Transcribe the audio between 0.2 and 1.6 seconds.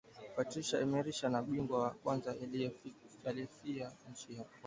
Patrice Emerie ni